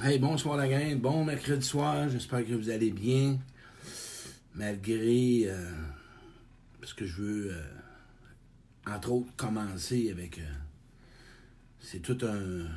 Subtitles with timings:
[0.00, 0.94] Hey, bonsoir la gang.
[1.00, 2.08] Bon mercredi soir.
[2.08, 3.36] J'espère que vous allez bien.
[4.54, 5.46] Malgré.
[5.48, 5.72] Euh,
[6.80, 10.38] parce que je veux, euh, entre autres, commencer avec.
[10.38, 10.42] Euh,
[11.80, 12.68] c'est tout un.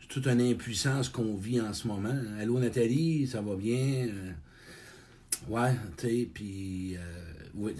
[0.00, 2.16] C'est toute une impuissance qu'on vit en ce moment.
[2.40, 4.08] Allô Nathalie, ça va bien?
[5.48, 6.96] ouais, tu sais, puis.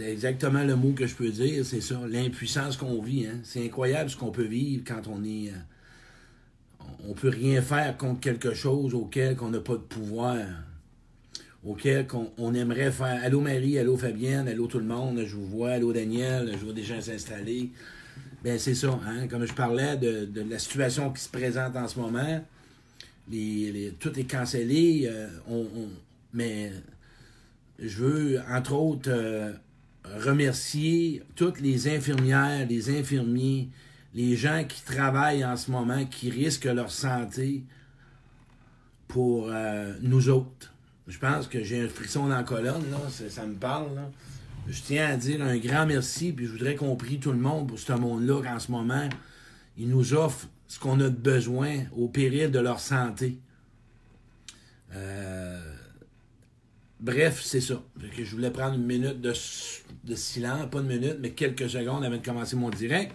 [0.00, 3.26] exactement le mot que je peux dire, c'est ça, l'impuissance qu'on vit.
[3.26, 3.40] Hein?
[3.44, 5.52] C'est incroyable ce qu'on peut vivre quand on est
[7.08, 10.38] on peut rien faire contre quelque chose auquel on n'a pas de pouvoir,
[11.64, 12.06] auquel
[12.38, 13.20] on, aimerait faire.
[13.22, 16.74] Allô Marie, allô Fabienne, allô tout le monde, je vous vois, allô Daniel, je vois
[16.74, 17.70] des gens s'installer.
[18.42, 19.26] Ben c'est ça, hein?
[19.28, 22.44] comme je parlais de, la situation qui se présente en ce moment,
[23.98, 25.28] tout est cancellé, euh,
[26.34, 26.72] mais
[27.78, 29.52] je veux, entre autres, euh,
[30.04, 33.68] remercier toutes les infirmières, les infirmiers,
[34.14, 37.64] les gens qui travaillent en ce moment, qui risquent leur santé
[39.08, 40.72] pour euh, nous autres.
[41.06, 43.90] Je pense que j'ai un frisson dans la colonne, là, ça, me parle.
[44.66, 47.68] Je tiens à dire un grand merci, puis je voudrais qu'on prie tout le monde
[47.68, 49.08] pour ce monde-là qu'en ce moment,
[49.76, 53.38] ils nous offrent ce qu'on a besoin au péril de leur santé.
[54.94, 55.60] Euh,
[57.00, 57.82] bref, c'est ça.
[58.16, 59.34] Je voulais prendre une minute de,
[60.04, 63.12] de silence, pas une minute, mais quelques secondes avant de commencer mon direct.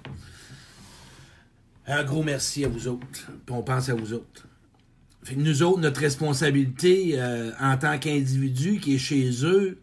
[1.92, 3.32] Un gros merci à vous autres.
[3.45, 4.48] Puis on pense à vous autres.
[5.36, 9.80] Nous autres, notre responsabilité euh, en tant qu'individu qui est chez eux,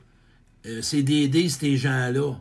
[0.67, 2.39] euh, c'est d'aider ces gens-là.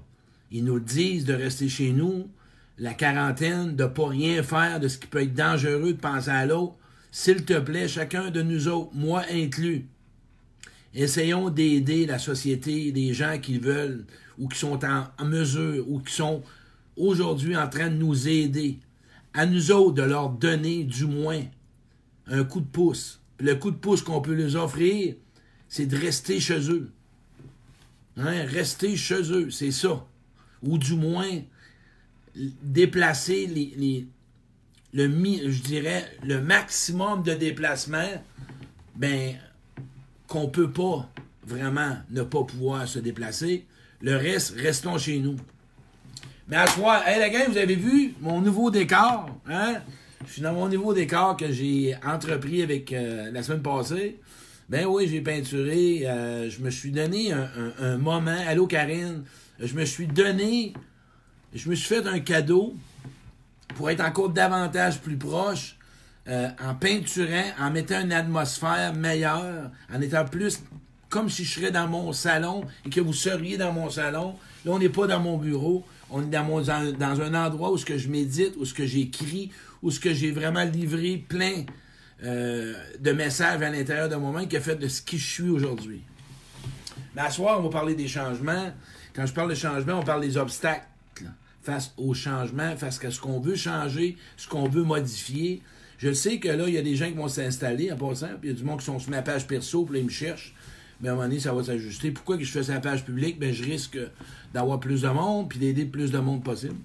[0.51, 2.29] Ils nous disent de rester chez nous,
[2.77, 6.29] la quarantaine, de ne pas rien faire de ce qui peut être dangereux, de penser
[6.29, 6.75] à l'autre.
[7.11, 9.87] S'il te plaît, chacun de nous autres, moi inclus,
[10.93, 14.05] essayons d'aider la société, des gens qui veulent
[14.37, 16.43] ou qui sont en mesure ou qui sont
[16.95, 18.77] aujourd'hui en train de nous aider
[19.35, 21.41] à nous autres de leur donner du moins
[22.27, 23.21] un coup de pouce.
[23.39, 25.15] le coup de pouce qu'on peut leur offrir,
[25.67, 26.91] c'est de rester chez eux.
[28.17, 28.45] Hein?
[28.45, 30.07] Rester chez eux, c'est ça.
[30.63, 31.41] Ou du moins
[32.63, 34.07] déplacer les,
[34.93, 35.07] le
[35.51, 38.23] je dirais le maximum de déplacement
[38.95, 39.35] ben
[40.27, 41.09] qu'on peut pas
[41.45, 43.65] vraiment ne pas pouvoir se déplacer.
[44.01, 45.35] Le reste, restons chez nous.
[46.47, 49.77] Mais à soi, hey les gars, vous avez vu mon nouveau décor, hein?
[50.27, 54.19] Je suis dans mon nouveau décor que j'ai entrepris avec euh, la semaine passée.
[54.69, 56.03] Ben oui, j'ai peinturé.
[56.05, 58.37] Euh, je me suis donné un, moment.
[58.47, 59.23] Allô Karine?
[59.59, 60.73] Je me suis donné.
[61.53, 62.75] Je me suis fait un cadeau
[63.75, 65.77] pour être encore davantage plus proche.
[66.27, 70.59] Euh, en peinturant, en mettant une atmosphère meilleure, en étant plus
[71.09, 74.35] comme si je serais dans mon salon et que vous seriez dans mon salon.
[74.65, 75.85] Là, on n'est pas dans mon bureau.
[76.09, 79.51] On est dans, un endroit où ce que je médite, où ce que j'écris,
[79.81, 81.65] où ce que j'ai vraiment livré plein
[82.23, 85.49] euh, de messages à l'intérieur de moi-même qui a fait de ce qui je suis
[85.49, 86.03] aujourd'hui.
[87.15, 88.71] Mais à soir, on va parler des changements.
[89.13, 90.85] Quand je parle de changements, on parle des obstacles
[91.63, 95.63] face aux changements, face à ce qu'on veut changer, ce qu'on veut modifier.
[95.97, 98.49] Je sais que là, il y a des gens qui vont s'installer en passant, puis
[98.49, 100.11] il y a du monde qui sont sur ma page perso, puis là, ils me
[100.11, 100.53] cherchent
[101.01, 102.11] mais à un moment donné, ça va s'ajuster.
[102.11, 103.39] Pourquoi que je fais sa page publique?
[103.39, 103.97] Ben, je risque
[104.53, 106.75] d'avoir plus de monde, puis d'aider plus de monde possible.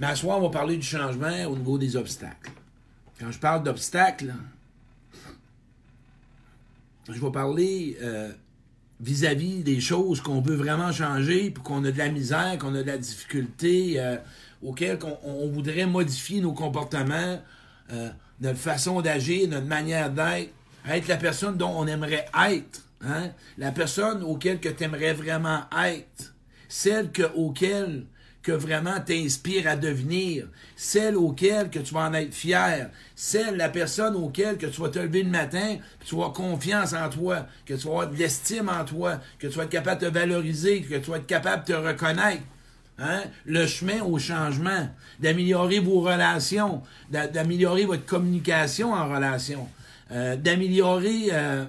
[0.00, 2.50] Mais à soir, on va parler du changement au niveau des obstacles.
[3.20, 4.34] Quand je parle d'obstacles,
[7.08, 8.32] je vais parler euh,
[9.00, 12.82] vis-à-vis des choses qu'on veut vraiment changer, puis qu'on a de la misère, qu'on a
[12.82, 14.16] de la difficulté, euh,
[14.62, 17.40] auxquelles on, voudrait modifier nos comportements,
[17.92, 18.10] euh,
[18.40, 20.52] notre façon d'agir, notre manière d'être,
[20.88, 23.30] être la personne dont on aimerait être, hein?
[23.58, 26.34] la personne auquel que tu aimerais vraiment être,
[26.68, 28.06] celle que, auquel
[28.42, 33.68] que vraiment t'inspire à devenir, celle auquel que tu vas en être fier, celle, la
[33.68, 37.46] personne auquel que tu vas te lever le matin, tu vas avoir confiance en toi,
[37.64, 40.12] que tu vas avoir de l'estime en toi, que tu vas être capable de te
[40.12, 42.42] valoriser, que tu vas être capable de te reconnaître.
[42.98, 43.22] Hein?
[43.46, 44.88] Le chemin au changement,
[45.20, 49.68] d'améliorer vos relations, d'améliorer votre communication en relation.
[50.12, 51.64] Euh, d'améliorer, euh,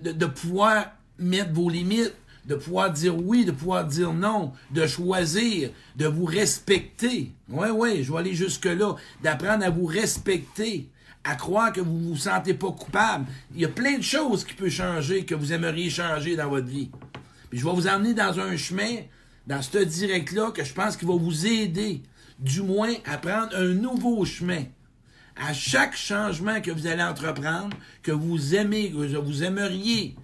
[0.00, 2.14] de, pouvoir mettre vos limites,
[2.44, 7.32] de pouvoir dire oui, de pouvoir dire non, de choisir, de vous respecter.
[7.48, 8.94] Oui, oui, je vais aller jusque-là.
[9.24, 10.88] D'apprendre à vous respecter,
[11.24, 13.26] à croire que vous ne vous sentez pas coupable.
[13.56, 16.68] Il y a plein de choses qui peuvent changer, que vous aimeriez changer dans votre
[16.68, 16.90] vie.
[17.50, 18.98] Puis je vais vous emmener dans un chemin,
[19.48, 22.02] dans ce direct-là, que je pense qu'il va vous aider,
[22.38, 24.62] du moins, à prendre un nouveau chemin
[25.38, 30.16] à chaque changement que vous allez entreprendre, que vous aimez, que vous aimeriez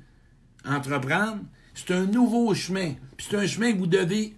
[0.65, 1.41] entreprendre,
[1.75, 2.95] c'est un nouveau chemin.
[3.19, 4.35] c'est un chemin que vous devez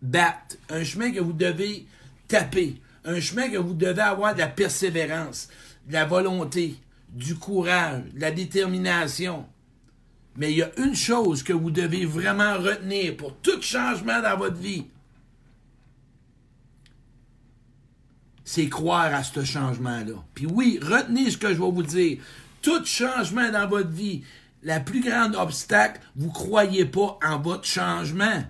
[0.00, 1.86] battre, un chemin que vous devez
[2.28, 5.48] taper, un chemin que vous devez avoir de la persévérance.
[5.86, 6.76] de la volonté,
[7.08, 9.46] du courage, de la détermination.
[10.36, 14.38] Mais il y a une chose que vous devez vraiment retenir pour tout changement dans
[14.38, 14.86] votre vie.
[18.44, 20.14] C'est croire à ce changement-là.
[20.34, 22.18] Puis oui, retenez ce que je vais vous dire.
[22.60, 24.22] Tout changement dans votre vie,
[24.62, 28.42] la plus grande obstacle, vous croyez pas en votre changement.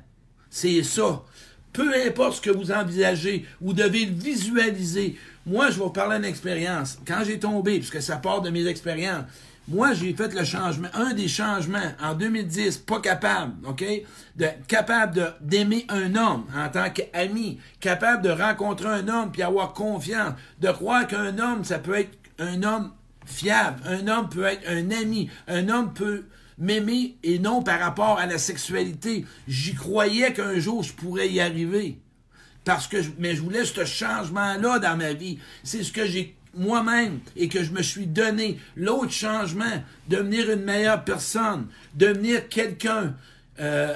[0.51, 1.23] C'est ça.
[1.73, 5.17] Peu importe ce que vous envisagez, vous devez le visualiser.
[5.47, 6.99] Moi, je vais vous parler d'une expérience.
[7.07, 9.25] Quand j'ai tombé, puisque ça part de mes expériences,
[9.69, 13.85] moi, j'ai fait le changement, un des changements en 2010, pas capable, OK?
[14.35, 19.73] De, capable d'aimer un homme en tant qu'ami, capable de rencontrer un homme puis avoir
[19.73, 22.93] confiance, de croire qu'un homme, ça peut être un homme
[23.25, 26.25] fiable, un homme peut être un ami, un homme peut
[26.59, 29.25] m'aimer et non par rapport à la sexualité.
[29.47, 31.99] J'y croyais qu'un jour je pourrais y arriver.
[32.65, 35.39] Parce que, mais je voulais ce changement-là dans ma vie.
[35.65, 40.63] C'est ce que j'ai moi-même et que je me suis donné l'autre changement, devenir une
[40.63, 43.15] meilleure personne, devenir quelqu'un.
[43.59, 43.95] Il euh,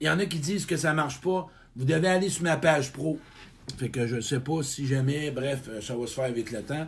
[0.00, 1.50] y en a qui disent que ça marche pas.
[1.76, 3.18] Vous devez aller sur ma page pro.
[3.78, 6.62] Fait que je sais pas si jamais, bref, euh, ça va se faire avec le
[6.62, 6.86] temps.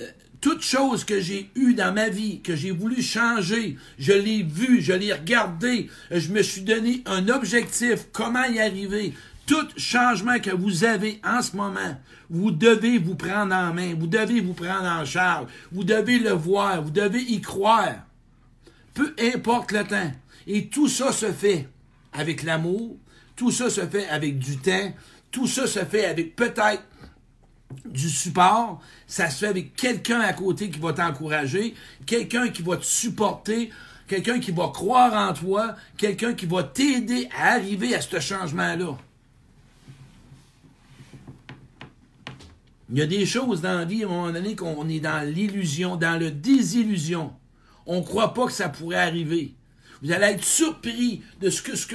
[0.00, 0.06] Euh,
[0.40, 4.80] toute chose que j'ai eue dans ma vie, que j'ai voulu changer, je l'ai vu,
[4.80, 9.14] je l'ai regardé, je me suis donné un objectif, comment y arriver?
[9.46, 11.96] Tout changement que vous avez en ce moment,
[12.28, 16.32] vous devez vous prendre en main, vous devez vous prendre en charge, vous devez le
[16.32, 17.94] voir, vous devez y croire.
[18.92, 20.12] Peu importe le temps.
[20.48, 21.68] Et tout ça se fait
[22.12, 22.96] avec l'amour,
[23.36, 24.92] tout ça se fait avec du temps,
[25.30, 26.82] tout ça se fait avec peut-être
[27.84, 32.76] du support, ça se fait avec quelqu'un à côté qui va t'encourager, quelqu'un qui va
[32.76, 33.70] te supporter,
[34.08, 38.96] quelqu'un qui va croire en toi, quelqu'un qui va t'aider à arriver à ce changement-là.
[42.90, 45.28] Il y a des choses dans la vie, à un moment donné, qu'on est dans
[45.28, 47.32] l'illusion, dans le désillusion.
[47.84, 49.54] On ne croit pas que ça pourrait arriver.
[50.02, 51.50] Vous allez être surpris de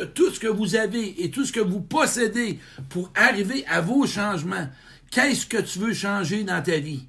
[0.05, 2.59] tout ce que vous avez et tout ce que vous possédez
[2.89, 4.67] pour arriver à vos changements.
[5.11, 7.05] Qu'est-ce que tu veux changer dans ta vie?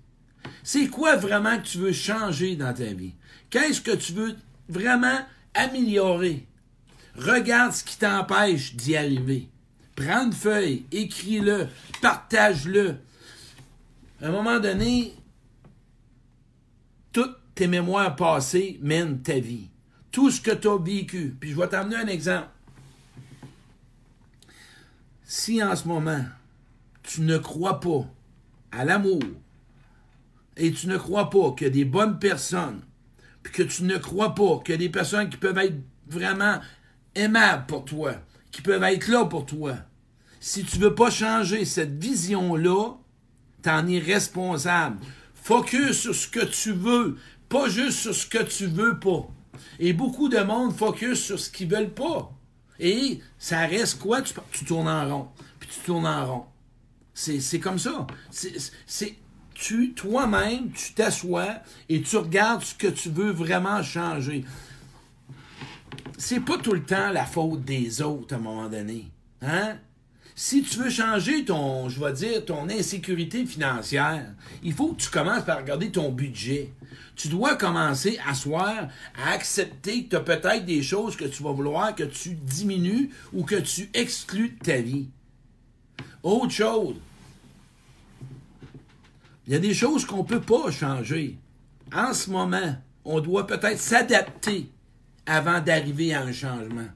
[0.62, 3.14] C'est quoi vraiment que tu veux changer dans ta vie?
[3.50, 4.36] Qu'est-ce que tu veux
[4.68, 5.18] vraiment
[5.54, 6.46] améliorer?
[7.16, 9.48] Regarde ce qui t'empêche d'y arriver.
[9.96, 11.68] Prends une feuille, écris-le,
[12.00, 12.96] partage-le
[14.22, 15.14] à un moment donné,
[17.12, 19.68] toutes tes mémoires passées mènent ta vie.
[20.12, 21.36] Tout ce que tu as vécu.
[21.40, 22.48] Puis je vais t'amener un exemple.
[25.24, 26.24] Si en ce moment,
[27.02, 28.06] tu ne crois pas
[28.70, 29.22] à l'amour
[30.56, 32.82] et tu ne crois pas a des bonnes personnes,
[33.42, 35.76] puis que tu ne crois pas qu'il y a des personnes qui peuvent être
[36.06, 36.60] vraiment
[37.14, 38.14] aimables pour toi,
[38.50, 39.76] qui peuvent être là pour toi,
[40.38, 42.96] si tu ne veux pas changer cette vision-là,
[43.62, 44.98] T'en es responsable.
[45.34, 47.18] Focus sur ce que tu veux,
[47.48, 49.28] pas juste sur ce que tu veux pas.
[49.78, 52.32] Et beaucoup de monde focus sur ce qu'ils veulent pas.
[52.78, 54.22] Et ça reste quoi?
[54.22, 55.28] Tu, tournes en rond.
[55.58, 56.44] Puis tu tournes en rond.
[57.14, 58.06] C'est comme ça.
[58.30, 59.16] C'est
[59.94, 61.56] toi-même, tu t'assois
[61.88, 64.44] et tu regardes ce que tu veux vraiment changer.
[66.18, 69.10] C'est pas tout le temps la faute des autres à un moment donné.
[69.40, 69.76] Hein?
[70.34, 74.26] Si tu veux changer ton, je vais dire, ton insécurité financière,
[74.62, 76.72] il faut que tu commences par regarder ton budget.
[77.16, 78.88] Tu dois commencer à soir
[79.22, 83.10] à accepter que tu as peut-être des choses que tu vas vouloir que tu diminues
[83.32, 85.08] ou que tu exclues de ta vie.
[86.22, 86.96] Autre chose,
[89.46, 91.36] il y a des choses qu'on ne peut pas changer.
[91.94, 94.70] En ce moment, on doit peut-être s'adapter
[95.26, 96.88] avant d'arriver à un changement.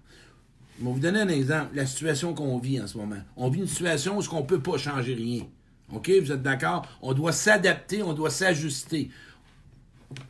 [0.78, 3.20] Je vais vous donner un exemple, la situation qu'on vit en ce moment.
[3.36, 5.46] On vit une situation où on ne peut pas changer rien.
[5.92, 6.10] OK?
[6.10, 6.86] Vous êtes d'accord?
[7.00, 9.10] On doit s'adapter, on doit s'ajuster.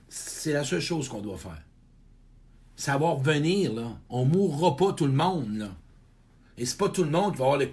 [0.08, 1.62] C'est la seule chose qu'on doit faire.
[2.76, 3.98] Savoir venir, là.
[4.08, 5.70] On ne mourra pas tout le monde, là.
[6.58, 7.66] Et c'est pas tout le monde qui va avoir le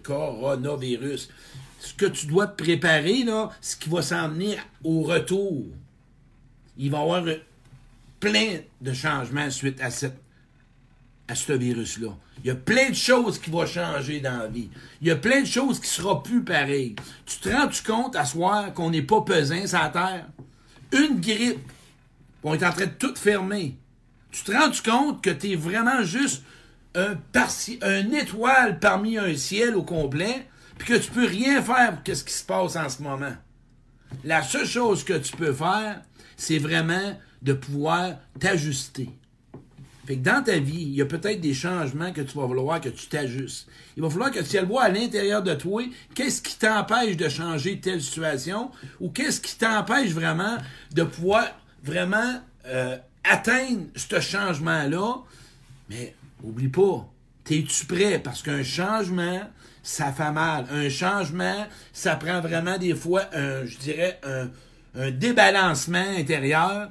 [0.00, 1.28] coronavirus.
[1.80, 5.66] Ce que tu dois te préparer, là, ce qui va s'en venir au retour.
[6.78, 7.24] Il va y avoir
[8.20, 10.18] plein de changements suite à cette
[11.30, 12.08] à ce virus-là.
[12.42, 14.68] Il y a plein de choses qui vont changer dans la vie.
[15.00, 16.96] Il y a plein de choses qui ne seront plus pareilles.
[17.24, 20.26] Tu te rends-tu compte à soir qu'on n'est pas pesant sur la Terre?
[20.92, 21.70] Une grippe,
[22.42, 23.76] on est en train de tout fermer.
[24.32, 26.42] Tu te rends-tu compte que tu es vraiment juste
[26.96, 27.14] un,
[28.12, 32.34] étoile parmi un ciel au complet, puis que tu peux rien faire pour ce qui
[32.34, 33.36] se passe en ce moment?
[34.24, 36.02] La seule chose que tu peux faire,
[36.36, 39.10] c'est vraiment de pouvoir t'ajuster
[40.06, 42.80] Fait que dans ta vie, il y a peut-être des changements que tu vas vouloir
[42.80, 43.68] que tu t'ajustes.
[43.96, 45.82] Il va falloir que tu ailles voir à l'intérieur de toi
[46.14, 48.70] qu'est-ce qui t'empêche de changer telle situation?
[49.00, 50.56] Ou qu'est-ce qui t'empêche vraiment
[50.92, 51.46] de pouvoir
[51.84, 55.16] vraiment euh, atteindre ce changement-là?
[55.90, 57.06] Mais oublie pas,
[57.50, 58.18] es-tu prêt?
[58.18, 59.40] Parce qu'un changement,
[59.82, 60.66] ça fait mal.
[60.72, 64.20] Un changement, ça prend vraiment des fois, un, je dirais,
[64.94, 66.90] un débalancement intérieur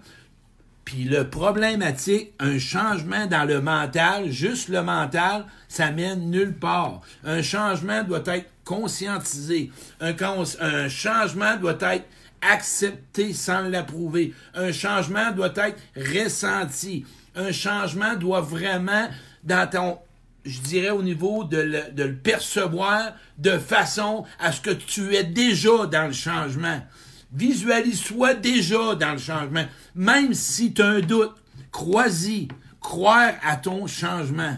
[0.89, 7.01] puis le problématique, un changement dans le mental, juste le mental, ça mène nulle part.
[7.23, 9.69] Un changement doit être conscientisé.
[10.01, 10.15] Un,
[10.59, 12.05] un changement doit être
[12.41, 14.33] accepté sans l'approuver.
[14.55, 17.05] Un changement doit être ressenti.
[17.35, 19.09] Un changement doit vraiment,
[19.43, 19.99] dans ton,
[20.43, 25.13] je dirais au niveau de le, de le percevoir de façon à ce que tu
[25.13, 26.81] es déjà dans le changement.
[27.31, 29.65] Visualise-toi déjà dans le changement.
[29.95, 31.35] Même si tu as un doute,
[31.71, 32.47] crois-y.
[32.79, 34.57] Croire à ton changement.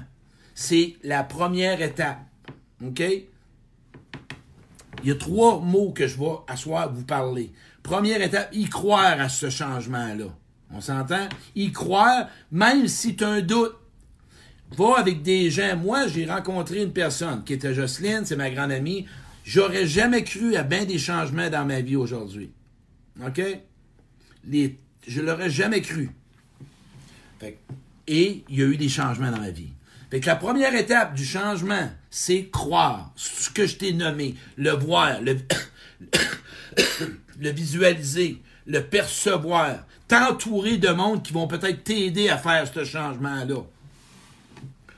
[0.54, 2.20] C'est la première étape.
[2.86, 3.02] OK?
[5.04, 7.52] Il y a trois mots que je vais asseoir vous parler.
[7.82, 10.26] Première étape, y croire à ce changement-là.
[10.74, 11.28] On s'entend?
[11.56, 13.76] Y croire, même si tu as un doute.
[14.78, 15.76] Va avec des gens.
[15.76, 19.06] Moi, j'ai rencontré une personne qui était Jocelyne, c'est ma grande amie.
[19.44, 22.52] J'aurais jamais cru à bien des changements dans ma vie aujourd'hui.
[23.26, 23.42] OK?
[24.46, 26.12] Les, je l'aurais jamais cru.
[28.08, 29.72] et il y a eu des changements dans ma vie.
[30.10, 35.22] Fait la première étape du changement, c'est croire ce que je t'ai nommé, le voir,
[35.22, 35.38] le,
[37.50, 43.64] visualiser, le percevoir, t'entourer de monde qui vont peut-être t'aider à faire ce changement-là.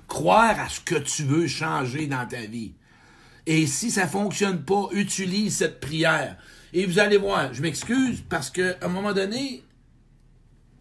[0.08, 2.74] Croire à ce que tu veux changer dans ta vie.
[3.46, 6.38] Et si ça fonctionne pas, utilise cette prière.
[6.74, 9.64] Et vous allez voir, je m'excuse parce qu'à un moment donné,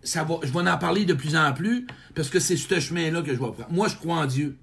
[0.02, 3.20] ça va, je vais en parler de plus en plus parce que c'est ce chemin-là
[3.22, 3.70] que je vais prendre.
[3.70, 4.56] Moi, je crois en Dieu.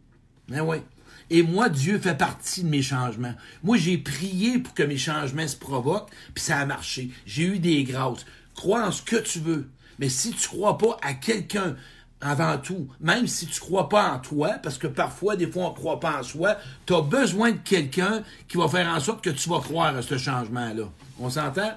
[0.47, 0.83] Ben ouais.
[1.29, 3.35] Et moi, Dieu fait partie de mes changements.
[3.63, 7.11] Moi, j'ai prié pour que mes changements se provoquent, puis ça a marché.
[7.27, 8.25] J'ai eu des grâces.
[8.55, 9.69] Crois en ce que tu veux.
[9.99, 11.75] Mais si tu crois pas à quelqu'un
[12.21, 15.73] avant tout, même si tu crois pas en toi, parce que parfois, des fois, on
[15.73, 19.29] croit pas en soi, tu as besoin de quelqu'un qui va faire en sorte que
[19.29, 20.83] tu vas croire à ce changement-là.
[21.19, 21.71] On s'entend?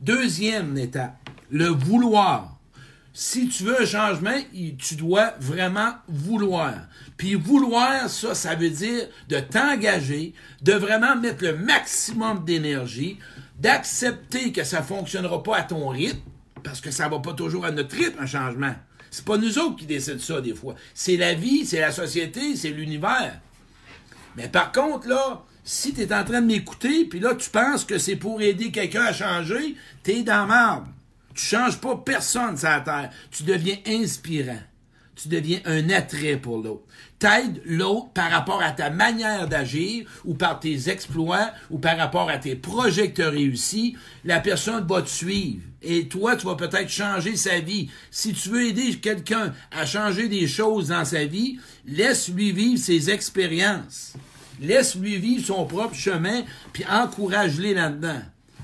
[0.00, 1.16] Deuxième étape,
[1.50, 2.50] le vouloir.
[3.12, 4.36] Si tu veux un changement,
[4.78, 6.74] tu dois vraiment vouloir.
[7.16, 13.20] Puis vouloir, ça, ça veut dire de t'engager, de vraiment mettre le maximum d'énergie,
[13.60, 16.18] d'accepter que ça fonctionnera pas à ton rythme,
[16.64, 18.74] parce que ça va pas toujours à notre rythme, un changement.
[19.14, 20.74] C'est pas nous autres qui décident ça, des fois.
[20.92, 23.38] C'est la vie, c'est la société, c'est l'univers.
[24.36, 27.84] Mais par contre, là, si tu es en train de m'écouter, puis là, tu penses
[27.84, 30.88] que c'est pour aider quelqu'un à changer, t'es dans marbre.
[31.32, 33.10] Tu changes pas personne sur la terre.
[33.30, 34.58] Tu deviens inspirant.
[35.16, 36.84] Tu deviens un attrait pour l'autre.
[37.18, 42.28] T'aides l'autre par rapport à ta manière d'agir ou par tes exploits ou par rapport
[42.28, 43.96] à tes projets que tu as réussi.
[44.24, 45.62] La personne va te suivre.
[45.82, 47.90] Et toi, tu vas peut-être changer sa vie.
[48.10, 53.10] Si tu veux aider quelqu'un à changer des choses dans sa vie, laisse-lui vivre ses
[53.10, 54.14] expériences.
[54.60, 56.42] Laisse-lui vivre son propre chemin,
[56.72, 58.22] puis encourage-les là-dedans.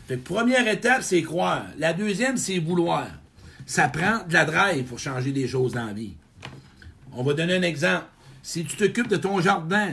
[0.09, 1.67] Fait première étape, c'est croire.
[1.79, 3.07] La deuxième, c'est vouloir.
[3.67, 6.15] Ça prend de la drive pour changer des choses dans la vie.
[7.13, 8.07] On va donner un exemple.
[8.43, 9.91] Si tu t'occupes de ton jardin,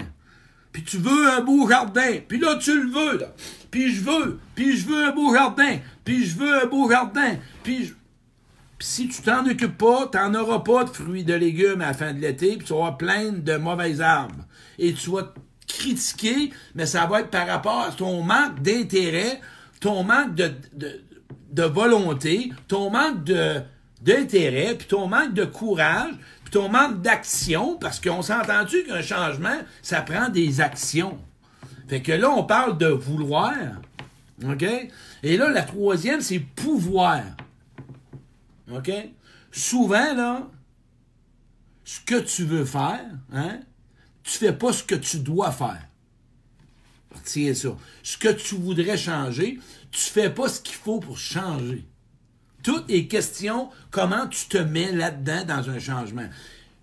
[0.72, 3.26] puis tu veux un beau jardin, puis là, tu le veux.
[3.72, 7.36] Puis je veux, puis je veux un beau jardin, puis je veux un beau jardin,
[7.64, 7.94] puis
[8.80, 11.94] si tu t'en occupes pas, tu n'en auras pas de fruits, de légumes à la
[11.94, 14.46] fin de l'été, puis tu auras plein de mauvaises arbres.
[14.78, 15.34] Et tu vas
[15.68, 19.42] critiquer, mais ça va être par rapport à ton manque d'intérêt,
[19.80, 20.52] ton manque de,
[21.52, 23.62] de, volonté, ton manque de
[24.02, 26.14] d'intérêt, puis ton manque de courage,
[26.48, 31.20] puis ton manque d'action, parce qu'on s'est entendu qu'un changement, ça prend des actions.
[31.90, 33.54] Fait que là, on parle de vouloir,
[34.48, 34.64] OK?
[35.24, 37.22] Et là, la troisième, c'est pouvoir.
[38.72, 38.90] OK?
[39.52, 40.48] Souvent, là,
[41.84, 43.60] ce que tu veux faire, hein,
[44.24, 45.84] tu fais pas ce que tu dois faire.
[47.26, 47.76] Tiens ça.
[48.04, 49.60] Ce que tu voudrais changer,
[49.92, 51.86] tu fais pas ce qu'il faut pour changer.
[52.68, 56.28] Tout est question comment tu te mets là-dedans dans un changement.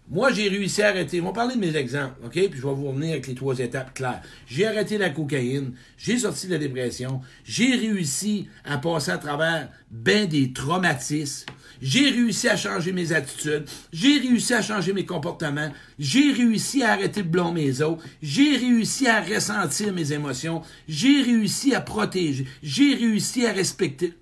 [0.08, 1.20] Moi, j'ai réussi à arrêter.
[1.20, 2.32] On va parler de mes exemples, OK?
[2.32, 4.22] Puis je vais vous revenir avec les trois étapes claires.
[4.46, 9.68] J'ai arrêté la cocaïne, j'ai sorti de la dépression, j'ai réussi à passer à travers
[9.90, 11.44] ben des traumatismes,
[11.82, 16.92] j'ai réussi à changer mes attitudes, j'ai réussi à changer mes comportements, j'ai réussi à
[16.92, 22.46] arrêter de blâmer mes autres, j'ai réussi à ressentir mes émotions, j'ai réussi à protéger,
[22.62, 24.14] j'ai réussi à respecter.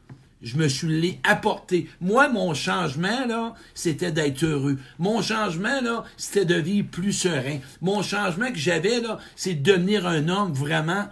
[0.42, 1.88] Je me suis l'ai apporté.
[2.00, 4.78] Moi, mon changement, là, c'était d'être heureux.
[4.98, 7.58] Mon changement, là, c'était de vivre plus serein.
[7.80, 11.06] Mon changement que j'avais, là, c'est de devenir un homme vraiment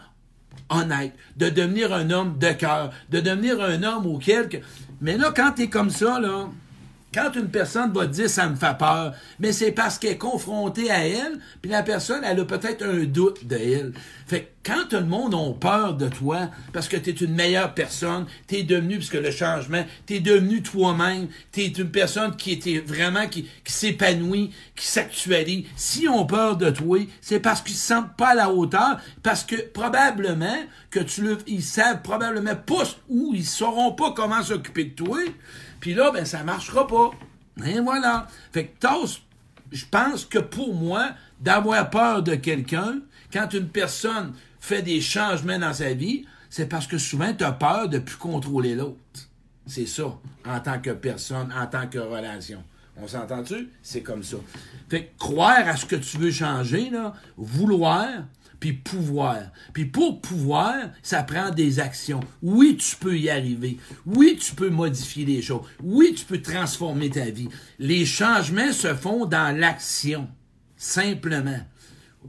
[0.69, 4.49] honnête, de devenir un homme de cœur, de devenir un homme auquel...
[4.49, 4.59] Que...
[5.01, 6.49] Mais là, quand t'es comme ça, là,
[7.13, 10.91] quand une personne va dire ça me fait peur, mais c'est parce qu'elle est confrontée
[10.91, 13.93] à elle, puis la personne, elle a peut-être un doute de elle.
[14.27, 17.35] Fait que quand tout le monde a peur de toi, parce que tu es une
[17.35, 21.67] meilleure personne, tu es devenu, parce que le changement, tu es devenu toi-même, tu es
[21.67, 25.65] une personne qui était vraiment, qui, s'épanouit, qui s'actualise.
[25.77, 29.43] Si on peur de toi, c'est parce qu'ils se sentent pas à la hauteur, parce
[29.43, 30.59] que probablement
[30.91, 35.19] que tu le, ils savent probablement pas où, ils sauront pas comment s'occuper de toi.
[35.81, 37.11] Puis là, ben, ça marchera pas.
[37.67, 38.29] Et voilà.
[38.53, 38.87] Fait que
[39.73, 41.11] je pense que pour moi,
[41.41, 43.01] d'avoir peur de quelqu'un,
[43.33, 47.53] quand une personne fait des changements dans sa vie, c'est parce que souvent, tu as
[47.53, 48.99] peur de plus contrôler l'autre.
[49.67, 52.63] C'est ça, en tant que personne, en tant que relation.
[52.97, 53.71] On s'entend-tu?
[53.83, 54.37] C'est comme ça.
[54.89, 58.09] Fait que croire à ce que tu veux changer, là, vouloir,
[58.61, 59.39] puis pouvoir.
[59.73, 62.21] Puis pour pouvoir, ça prend des actions.
[62.43, 63.79] Oui, tu peux y arriver.
[64.05, 65.63] Oui, tu peux modifier les choses.
[65.83, 67.49] Oui, tu peux transformer ta vie.
[67.79, 70.29] Les changements se font dans l'action.
[70.77, 71.61] Simplement.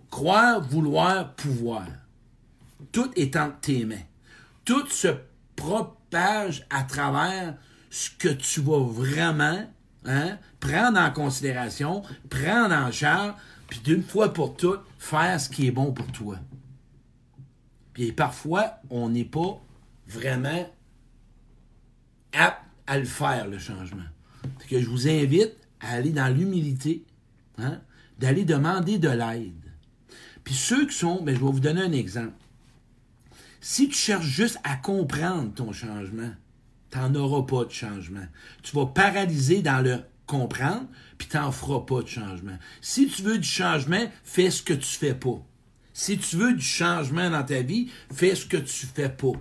[0.10, 1.86] Croire, vouloir, pouvoir.
[2.94, 3.96] Tout est entre tes mains.
[4.64, 5.10] Tout se
[5.56, 7.56] propage à travers
[7.90, 9.66] ce que tu vas vraiment
[10.06, 13.34] hein, prendre en considération, prendre en charge,
[13.72, 16.38] puis d'une fois pour toutes, faire ce qui est bon pour toi.
[17.94, 19.64] Puis parfois, on n'est pas
[20.08, 20.70] vraiment
[22.34, 24.04] apte à le faire, le changement.
[24.68, 27.06] que je vous invite à aller dans l'humilité,
[27.60, 27.80] hein,
[28.20, 29.72] d'aller demander de l'aide.
[30.44, 32.34] Puis ceux qui sont, ben, je vais vous donner un exemple.
[33.62, 36.32] Si tu cherches juste à comprendre ton changement,
[36.92, 38.28] tu n'en auras pas de changement.
[38.64, 40.02] Tu vas paralyser dans le
[40.32, 42.58] comprendre, puis tu n'en feras pas de changement.
[42.80, 45.46] Si tu veux du changement, fais ce que tu fais pas.
[45.92, 49.34] Si tu veux du changement dans ta vie, fais ce que tu fais pas.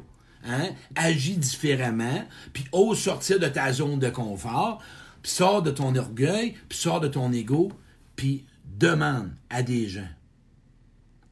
[0.45, 0.71] Hein?
[0.97, 4.83] Agis différemment, puis ose sortir de ta zone de confort,
[5.23, 7.71] puis sors de ton orgueil, puis sors de ton ego,
[8.17, 10.09] puis demande à des gens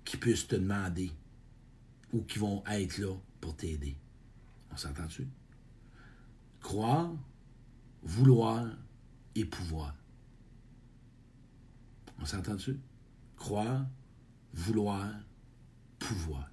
[0.05, 1.11] qui puissent te demander
[2.13, 3.97] ou qui vont être là pour t'aider.
[4.73, 5.27] On s'entend-tu?
[6.61, 7.11] Croire,
[8.03, 8.67] vouloir,
[9.35, 9.95] et pouvoir.
[12.21, 12.79] On s'entend dessus?
[13.37, 13.87] Croire,
[14.53, 15.13] vouloir,
[15.99, 16.51] pouvoir.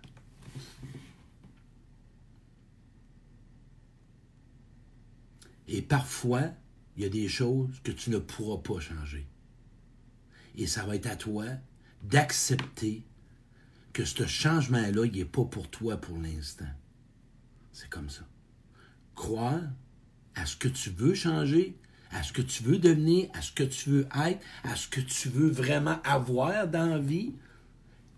[5.67, 6.51] Et parfois,
[6.95, 9.27] il y a des choses que tu ne pourras pas changer.
[10.55, 11.45] Et ça va être à toi
[12.03, 13.03] d'accepter
[13.91, 16.69] que ce changement-là, il n'est pas pour toi pour l'instant.
[17.71, 18.23] C'est comme ça.
[19.15, 19.61] Croire
[20.35, 21.77] à ce que tu veux changer
[22.15, 25.01] à ce que tu veux devenir, à ce que tu veux être, à ce que
[25.01, 27.34] tu veux vraiment avoir dans la vie,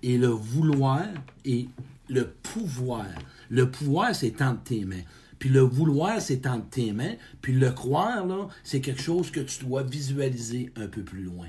[0.04, 1.08] et le vouloir
[1.44, 1.68] et
[2.08, 3.08] le pouvoir.
[3.50, 5.02] Le pouvoir, c'est entre tes mains.
[5.40, 7.16] Puis le vouloir, c'est entre tes mains.
[7.42, 11.48] Puis le croire, là, c'est quelque chose que tu dois visualiser un peu plus loin.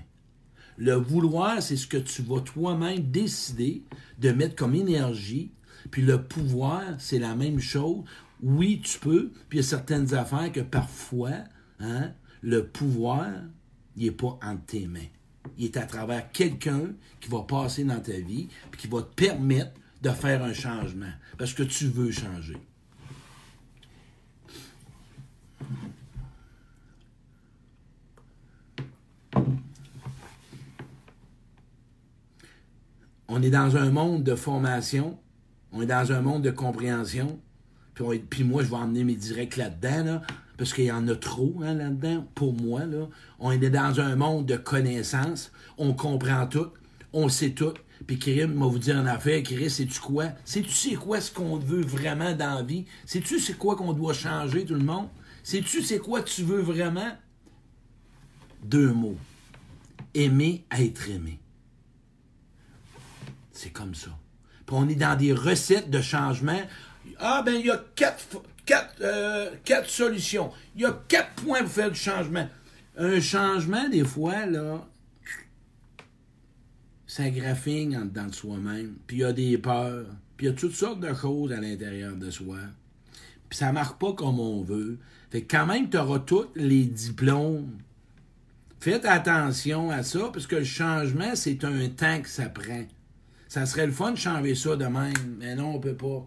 [0.79, 3.83] Le vouloir, c'est ce que tu vas toi-même décider
[4.19, 5.51] de mettre comme énergie.
[5.91, 8.05] Puis le pouvoir, c'est la même chose.
[8.43, 9.33] Oui, tu peux.
[9.51, 11.45] Puis il y a certaines affaires que parfois,
[11.81, 13.29] hein, le pouvoir,
[13.97, 15.01] il n'est pas entre tes mains.
[15.57, 19.15] Il est à travers quelqu'un qui va passer dans ta vie et qui va te
[19.15, 19.73] permettre
[20.03, 22.57] de faire un changement parce que tu veux changer.
[33.31, 35.19] On est dans un monde de formation,
[35.73, 37.39] on est dans un monde de compréhension,
[38.31, 40.05] puis, moi, je vais emmener mes directs là-dedans.
[40.05, 40.23] Là
[40.59, 42.85] parce qu'il y en a trop hein, là-dedans, pour moi.
[42.85, 43.09] Là.
[43.39, 46.67] On est dans un monde de connaissances, on comprend tout,
[47.13, 47.73] on sait tout.
[48.07, 50.27] Puis Kirim m'a vous dire en affaire, Kirim, sais-tu quoi?
[50.45, 52.85] Sais-tu c'est quoi ce qu'on veut vraiment dans la vie?
[53.07, 55.09] Sais-tu c'est quoi qu'on doit changer, tout le monde?
[55.45, 57.13] Sais-tu c'est quoi tu veux vraiment?
[58.65, 59.17] Deux mots.
[60.15, 61.39] Aimer être aimé.
[63.53, 64.11] C'est comme ça.
[64.67, 66.61] Puis on est dans des recettes de changement.
[67.19, 68.43] Ah ben il y a quatre,
[69.01, 70.51] euh, quatre, solutions.
[70.75, 72.49] Il y a quatre points pour faire du changement.
[72.97, 74.87] Un changement, des fois, là,
[77.07, 78.97] ça graphine en dedans de soi-même.
[79.07, 80.07] Puis il y a des peurs.
[80.37, 82.59] Puis il y a toutes sortes de choses à l'intérieur de soi.
[83.49, 84.99] Puis ça marche pas comme on veut.
[85.31, 87.79] Fait que quand même, tu auras tous les diplômes.
[88.81, 92.85] Faites attention à ça, parce que le changement, c'est un temps que ça prend.
[93.49, 96.27] Ça serait le fun de changer ça de même, mais non, on peut pas.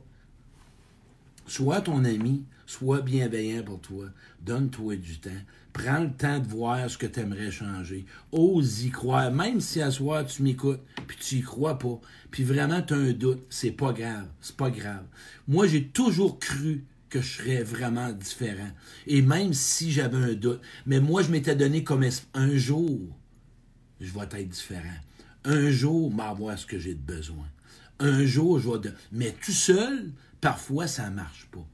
[1.51, 4.05] Sois ton ami, Sois bienveillant pour toi.
[4.41, 5.29] Donne-toi du temps.
[5.73, 8.05] Prends le temps de voir ce que tu aimerais changer.
[8.31, 9.33] Ose y croire.
[9.33, 11.99] Même si à soir tu m'écoutes, puis tu y crois pas,
[12.31, 14.27] puis vraiment tu as un doute, c'est pas grave.
[14.39, 15.03] C'est pas grave.
[15.49, 18.71] Moi, j'ai toujours cru que je serais vraiment différent.
[19.05, 22.97] Et même si j'avais un doute, mais moi, je m'étais donné comme un jour,
[23.99, 24.87] je vais être différent.
[25.43, 27.45] Un jour, m'avoir ce que j'ai de besoin.
[27.99, 28.79] Un jour, je vais...
[28.79, 28.93] De...
[29.11, 30.11] Mais tout seul,
[30.41, 31.65] parfois, ça ne marche pas.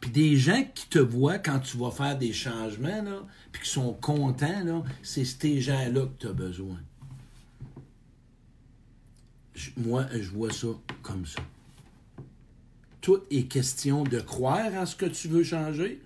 [0.00, 3.04] Puis des gens qui te voient quand tu vas faire des changements,
[3.52, 6.78] puis qui sont contents, c'est ces gens-là que tu as besoin.
[9.76, 10.68] moi, je vois ça
[11.02, 11.40] comme ça.
[13.00, 16.02] Tout est question de croire en ce que tu veux changer,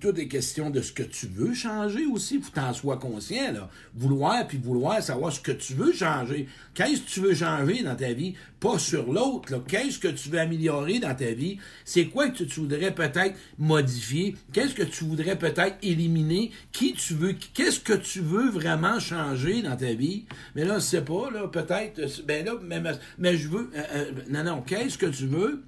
[0.00, 2.40] tout est question de ce que tu veux changer aussi.
[2.40, 3.52] Faut que tu en sois conscient.
[3.52, 3.70] Là.
[3.94, 6.48] Vouloir, puis vouloir savoir ce que tu veux changer.
[6.74, 8.34] Qu'est-ce que tu veux changer dans ta vie?
[8.58, 9.62] Pas sur l'autre.
[9.68, 11.58] Qu'est-ce que tu veux améliorer dans ta vie?
[11.84, 14.34] C'est quoi que tu voudrais peut-être modifier?
[14.52, 16.50] Qu'est-ce que tu voudrais peut-être éliminer?
[16.72, 17.34] Qui tu veux?
[17.54, 20.24] Qu'est-ce que tu veux vraiment changer dans ta vie?
[20.54, 22.00] Mais là, je sais pas, là, peut-être.
[22.24, 22.82] Ben là, mais,
[23.18, 23.70] mais je veux.
[23.74, 25.62] Euh, euh, non, non, qu'est-ce que tu veux?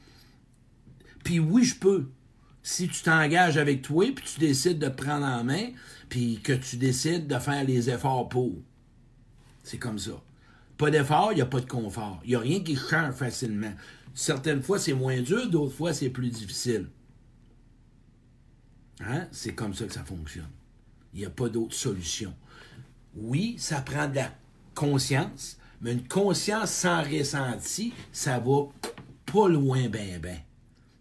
[1.22, 2.06] Puis oui, je peux
[2.62, 5.70] si tu t'engages avec toi, puis tu décides de te prendre en main,
[6.08, 8.52] puis que tu décides de faire les efforts pour.
[9.62, 10.22] C'est comme ça.
[10.76, 12.20] Pas d'effort, il n'y a pas de confort.
[12.24, 13.72] Il n'y a rien qui change facilement.
[14.14, 16.88] Certaines fois, c'est moins dur, d'autres fois, c'est plus difficile.
[19.00, 19.26] Hein?
[19.32, 20.50] C'est comme ça que ça fonctionne.
[21.14, 22.34] Il n'y a pas d'autre solution.
[23.14, 24.32] Oui, ça prend de la
[24.74, 28.66] conscience, mais une conscience sans ressenti, ça va
[29.26, 30.38] pas loin ben ben.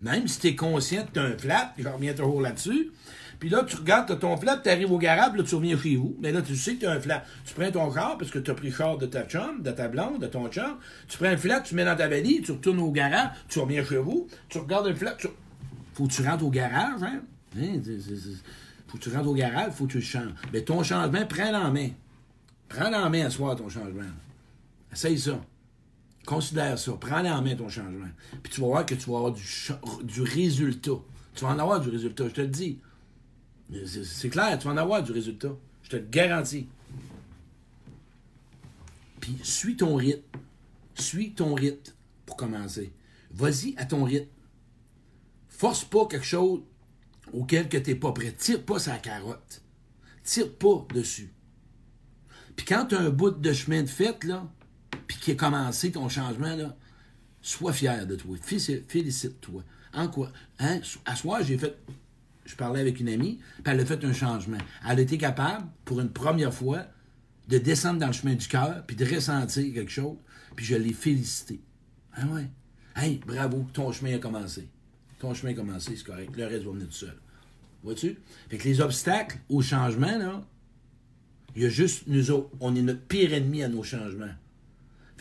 [0.01, 2.91] Même si tu es conscient que tu un flat, je reviens toujours là-dessus.
[3.39, 6.15] Puis là, tu regardes, ton flat, tu arrives au garage, là, tu reviens chez vous.
[6.21, 7.23] Mais là, tu sais que tu un flat.
[7.43, 9.71] Tu prends ton char, parce que tu as pris le char de ta chum, de
[9.71, 10.77] ta blonde, de ton chum.
[11.07, 13.83] Tu prends un flat, tu mets dans ta valise, tu retournes au garage, tu reviens
[13.83, 14.27] chez vous.
[14.47, 15.27] Tu regardes le flat, tu...
[15.93, 17.21] Faut que tu rentres au garage, hein?
[17.57, 17.81] hein?
[18.87, 20.33] Faut que tu rentres au garage, faut que tu changes.
[20.53, 21.89] Mais ton changement, prends-le en main.
[22.69, 24.03] Prends-le en main à soir, ton changement.
[24.91, 25.39] Essaye ça.
[26.25, 26.93] Considère ça.
[26.93, 28.07] Prends en main ton changement.
[28.43, 30.91] Puis tu vas voir que tu vas avoir du, résultat.
[31.33, 32.79] Tu vas en avoir du résultat, je te le dis.
[33.85, 35.55] C'est clair, tu vas en avoir du résultat.
[35.83, 36.67] Je te le garantis.
[39.19, 40.21] Puis suis ton rythme.
[40.95, 41.93] Suis ton rythme
[42.25, 42.91] pour commencer.
[43.31, 44.29] Vas-y à ton rythme.
[45.47, 46.61] Force pas quelque chose
[47.33, 48.33] auquel tu n'es pas prêt.
[48.33, 49.61] Tire pas sa carotte.
[50.23, 51.33] Tire pas dessus.
[52.55, 54.51] Puis quand tu as un bout de chemin de fait, là,
[55.21, 56.75] qui a commencé ton changement, là,
[57.41, 58.35] sois fier de toi.
[58.41, 59.63] Félicite-toi.
[59.93, 60.31] En quoi?
[60.59, 60.81] Hein?
[61.05, 61.77] À soir, j'ai fait.
[62.43, 64.57] Je parlais avec une amie, puis elle a fait un changement.
[64.83, 66.87] Elle a été capable, pour une première fois,
[67.47, 70.17] de descendre dans le chemin du cœur, puis de ressentir quelque chose,
[70.55, 71.61] puis je l'ai félicité.
[72.13, 72.49] Ah ouais?
[72.95, 74.67] Hey, bravo, ton chemin a commencé.
[75.19, 76.35] Ton chemin a commencé, c'est correct.
[76.35, 77.17] Le reste va venir tout seul.
[77.83, 78.17] Vois-tu?
[78.49, 80.43] Fait que les obstacles au changement, là,
[81.55, 82.49] il y a juste nous autres.
[82.59, 84.33] On est notre pire ennemi à nos changements.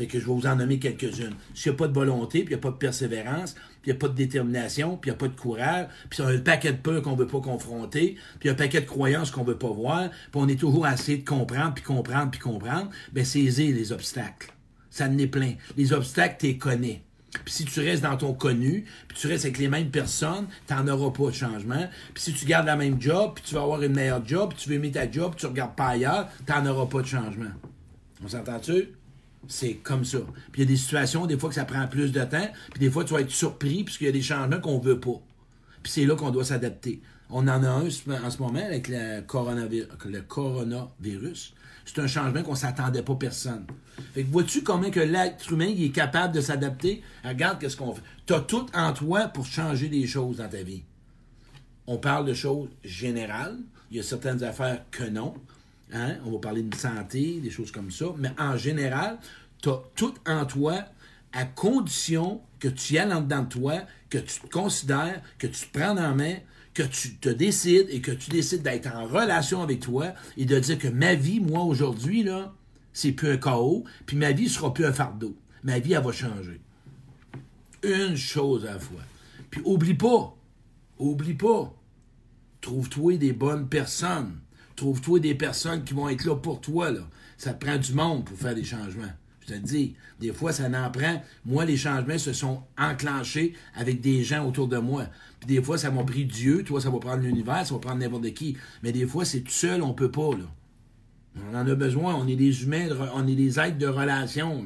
[0.01, 1.35] Fait que je vais vous en nommer quelques-unes.
[1.53, 3.89] S'il n'y a pas de volonté, puis il n'y a pas de persévérance, puis il
[3.91, 6.27] n'y a pas de détermination, puis il n'y a pas de courage, puis il y
[6.27, 9.31] a un paquet de peurs qu'on ne veut pas confronter, puis un paquet de croyances
[9.31, 12.31] qu'on ne veut pas voir, puis on est toujours à essayer de comprendre, puis comprendre,
[12.31, 14.55] puis comprendre, bien, c'est les obstacles.
[14.89, 15.53] Ça en est plein.
[15.77, 17.03] Les obstacles, tu les connais.
[17.45, 20.73] Puis si tu restes dans ton connu, puis tu restes avec les mêmes personnes, tu
[20.73, 21.91] n'en auras pas de changement.
[22.15, 24.63] Puis si tu gardes la même job, puis tu vas avoir une meilleure job, puis
[24.63, 27.03] tu veux aimer ta job, puis tu ne regardes pas ailleurs, tu n'en auras pas
[27.03, 27.51] de changement.
[28.25, 28.95] On s'entend-tu?
[29.49, 30.19] C'est comme ça.
[30.53, 32.81] Puis il y a des situations, des fois, que ça prend plus de temps, puis
[32.81, 35.21] des fois, tu vas être surpris, puisqu'il y a des changements qu'on ne veut pas.
[35.83, 37.01] Puis c'est là qu'on doit s'adapter.
[37.31, 41.55] On en a un en ce moment avec le, coronavirus.
[41.85, 43.67] C'est un changement qu'on ne s'attendait pas personne.
[44.15, 47.03] Fait que vois-tu comment que l'être humain est capable de s'adapter?
[47.25, 48.03] Regarde qu'est-ce qu'on fait.
[48.27, 50.83] Tu as tout en toi pour changer des choses dans ta vie.
[51.87, 53.59] On parle de choses générales.
[53.91, 55.35] Il y a certaines affaires que non.
[55.93, 56.17] Hein?
[56.25, 58.07] On va parler de santé, des choses comme ça.
[58.17, 59.19] Mais en général,
[59.63, 60.85] tu as tout en toi
[61.33, 63.75] à condition que tu y ailles en dedans de toi,
[64.09, 66.37] que tu te considères, que tu te prends en main,
[66.75, 70.59] que tu te décides et que tu décides d'être en relation avec toi et de
[70.59, 72.53] dire que ma vie, moi, aujourd'hui, là,
[72.93, 75.37] c'est plus un chaos, puis ma vie sera plus un fardeau.
[75.63, 76.61] Ma vie, elle va changer.
[77.83, 79.03] Une chose à la fois.
[79.51, 80.37] Puis oublie pas,
[80.99, 81.75] oublie pas,
[82.61, 84.39] trouve-toi des bonnes personnes
[84.81, 86.89] Trouve-toi des personnes qui vont être là pour toi.
[87.37, 89.13] Ça te prend du monde pour faire des changements.
[89.43, 91.23] Je te dis, des fois, ça n'en prend.
[91.45, 95.05] Moi, les changements se sont enclenchés avec des gens autour de moi.
[95.39, 96.65] Puis des fois, ça m'a pris Dieu.
[96.65, 98.57] Toi, ça va prendre l'univers, ça va prendre n'importe qui.
[98.83, 100.31] Mais des fois, c'est tout seul, on peut pas.
[101.37, 102.15] On en a besoin.
[102.15, 104.65] On est des humains, on est des êtres de relation.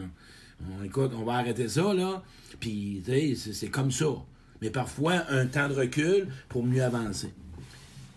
[0.60, 2.22] On, écoute, on va arrêter ça, là.
[2.60, 4.14] Puis, tu sais, c'est comme ça.
[4.62, 7.34] Mais parfois, un temps de recul pour mieux avancer.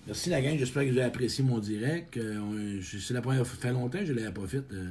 [0.08, 2.16] Merci la gang, j'espère que vous avez apprécié mon direct.
[2.16, 4.64] Euh, c'est la première fois, fait longtemps que je l'ai fait.
[4.72, 4.90] Euh,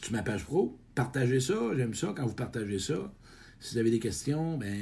[0.00, 0.78] sur ma page pro.
[0.94, 3.12] Partagez ça, j'aime ça quand vous partagez ça.
[3.58, 4.78] Si vous avez des questions, ben,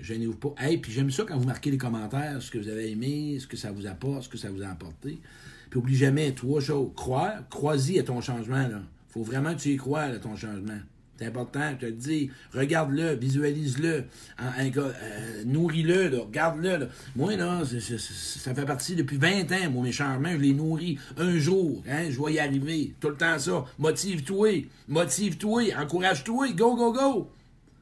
[0.00, 0.54] gênez-vous pas.
[0.56, 3.46] Hey, puis j'aime ça quand vous marquez les commentaires, ce que vous avez aimé, ce
[3.46, 5.20] que ça vous apporte, ce que ça vous a apporté.
[5.68, 6.92] Puis oublie jamais trois choses.
[6.96, 8.80] Croire, crois-y à ton changement, là.
[9.10, 10.80] Faut vraiment que tu y crois, à ton changement.
[11.22, 12.30] C'est important, je te le dis.
[12.52, 14.04] Regarde-le, visualise-le,
[14.40, 16.88] euh, nourris-le, regarde-le.
[17.14, 20.98] Moi, là, ça fait partie depuis 20 ans, moi, mes changements, je les nourris.
[21.16, 22.92] Un jour, hein, je vais y arriver.
[22.98, 23.64] Tout le temps ça.
[23.78, 27.30] Motive-toi, motive-toi, encourage-toi, go, go, go.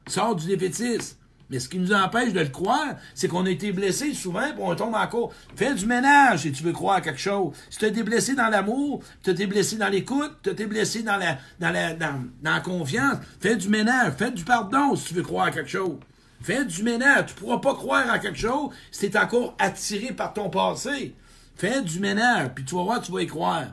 [0.07, 1.17] Sors du défaitisme.
[1.51, 4.61] Mais ce qui nous empêche de le croire, c'est qu'on a été blessé souvent, puis
[4.61, 5.33] on tombe encore.
[5.57, 7.53] Fais du ménage si tu veux croire à quelque chose.
[7.69, 10.53] Si tu as été blessé dans l'amour, tu as été blessé dans l'écoute, tu as
[10.53, 14.45] été blessé dans la, dans, la, dans, dans la confiance, fais du ménage, fais du
[14.45, 15.97] pardon si tu veux croire à quelque chose.
[16.41, 17.25] Fais du ménage.
[17.27, 20.49] Tu ne pourras pas croire à quelque chose si tu es encore attiré par ton
[20.49, 21.13] passé.
[21.55, 23.65] Fais du ménage, puis tu vas voir, tu vas y croire.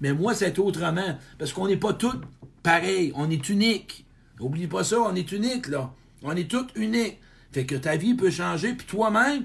[0.00, 1.18] Mais moi, c'est autrement.
[1.38, 2.18] Parce qu'on n'est pas tous
[2.62, 3.12] pareils.
[3.14, 4.06] On est unique.
[4.40, 5.92] N'oublie pas ça, on est unique, là.
[6.22, 7.18] On est tous uniques.
[7.52, 9.44] Fait que ta vie peut changer, puis toi-même,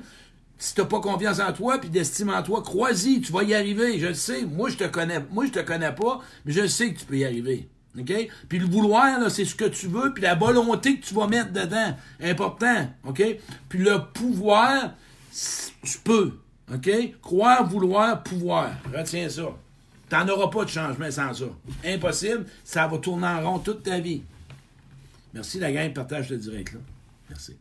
[0.57, 3.99] si t'as pas confiance en toi, puis d'estime en toi, crois-y, tu vas y arriver,
[3.99, 4.45] je le sais.
[4.45, 7.17] Moi, je te connais, moi, je te connais pas, mais je sais que tu peux
[7.17, 7.67] y arriver.
[7.97, 8.13] OK?
[8.47, 11.51] Puis le vouloir, c'est ce que tu veux, puis la volonté que tu vas mettre
[11.51, 11.97] dedans.
[12.21, 12.89] Important.
[13.13, 14.93] Puis le pouvoir,
[15.31, 16.37] tu peux.
[17.21, 18.71] Croire, vouloir, pouvoir.
[18.95, 19.49] Retiens ça.
[20.07, 21.45] T'en auras pas de changement sans ça.
[21.85, 22.45] Impossible.
[22.63, 24.21] Ça va tourner en rond toute ta vie.
[25.33, 25.91] Merci la gang.
[25.91, 26.79] Partage le direct là.
[27.29, 27.57] Merci.